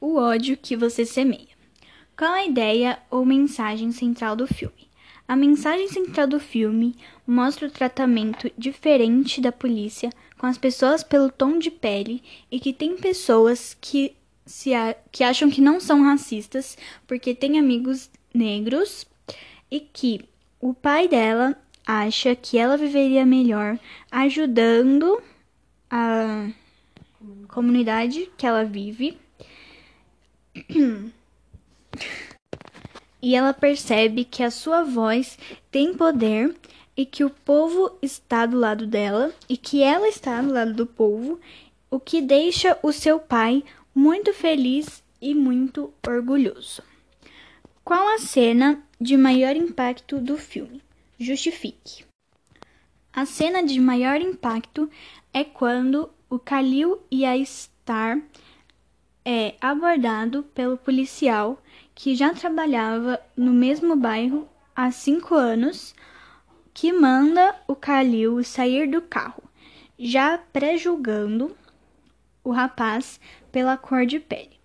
[0.00, 1.56] O ódio que você semeia.
[2.16, 4.86] Qual a ideia ou mensagem central do filme?
[5.28, 6.94] A mensagem central do filme
[7.26, 12.72] mostra o tratamento diferente da polícia com as pessoas pelo tom de pele e que
[12.72, 14.14] tem pessoas que,
[14.44, 19.06] se a, que acham que não são racistas porque têm amigos negros
[19.70, 20.20] e que
[20.60, 23.78] o pai dela acha que ela viveria melhor
[24.10, 25.20] ajudando
[25.90, 26.48] a
[27.48, 29.18] comunidade que ela vive.
[33.22, 35.38] E ela percebe que a sua voz
[35.70, 36.54] tem poder
[36.96, 40.86] e que o povo está do lado dela e que ela está do lado do
[40.86, 41.40] povo,
[41.90, 46.82] o que deixa o seu pai muito feliz e muito orgulhoso.
[47.84, 50.82] Qual a cena de maior impacto do filme?
[51.18, 52.04] Justifique.
[53.12, 54.90] A cena de maior impacto
[55.32, 58.20] é quando o Khalil e a Star
[59.24, 61.62] é abordado pelo policial
[61.94, 65.94] que já trabalhava no mesmo bairro há cinco anos,
[66.74, 69.42] que manda o Khalil sair do carro,
[69.98, 71.56] já pré-julgando
[72.44, 73.18] o rapaz
[73.50, 74.60] pela cor de pele.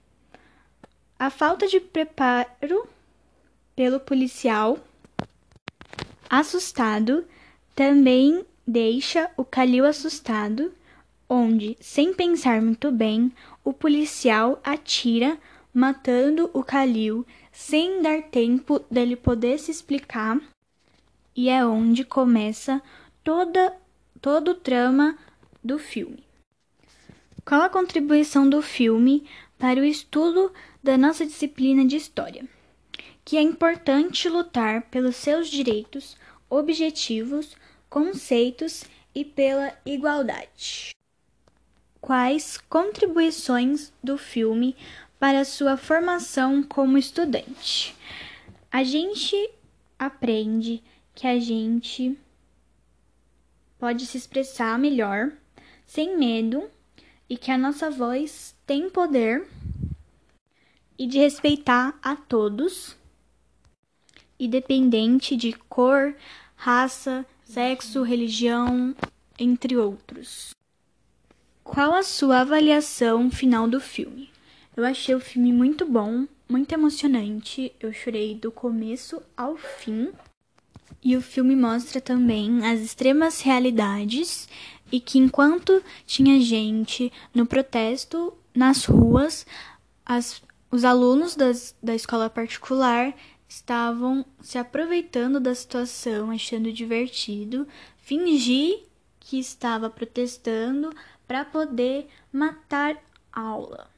[1.18, 2.88] A falta de preparo
[3.76, 4.78] pelo policial
[6.30, 7.26] assustado
[7.76, 10.74] também deixa o Khalil assustado,
[11.32, 13.32] onde, sem pensar muito bem,
[13.64, 15.38] o policial atira
[15.74, 20.38] matando o Khalil sem dar tempo dele poder se explicar.
[21.34, 22.82] E é onde começa
[23.24, 23.74] toda
[24.22, 25.18] todo o trama
[25.64, 26.22] do filme.
[27.46, 29.24] Qual a contribuição do filme
[29.58, 30.52] para o estudo
[30.84, 32.46] da nossa disciplina de história?
[33.24, 36.18] Que é importante lutar pelos seus direitos,
[36.50, 37.56] objetivos,
[37.90, 38.84] conceitos
[39.16, 40.92] e pela igualdade.
[42.02, 44.76] Quais contribuições do filme
[45.22, 47.96] para sua formação como estudante.
[48.72, 49.36] A gente
[50.00, 52.18] aprende que a gente
[53.78, 55.32] pode se expressar melhor,
[55.86, 56.68] sem medo,
[57.30, 59.48] e que a nossa voz tem poder
[60.98, 62.98] e de respeitar a todos,
[64.40, 66.16] independente de cor,
[66.56, 68.96] raça, sexo, religião,
[69.38, 70.56] entre outros.
[71.64, 74.30] Qual a sua avaliação final do filme?
[74.76, 77.72] Eu achei o filme muito bom, muito emocionante.
[77.80, 80.12] Eu chorei do começo ao fim.
[81.04, 84.50] E o filme mostra também as extremas realidades
[84.92, 89.46] e que enquanto tinha gente no protesto nas ruas,
[90.06, 93.16] as, os alunos das, da escola particular
[93.48, 97.68] estavam se aproveitando da situação, achando divertido,
[97.98, 98.84] fingir
[99.20, 100.92] que estava protestando
[101.32, 103.92] para poder matar aula.